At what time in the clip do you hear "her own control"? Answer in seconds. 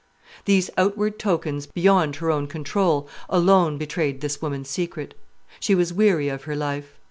2.15-3.07